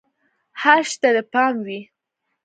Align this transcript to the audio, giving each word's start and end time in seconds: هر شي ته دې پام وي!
هر 0.61 0.79
شي 0.89 0.95
ته 1.01 1.09
دې 1.15 1.23
پام 1.33 1.55
وي! 1.65 1.81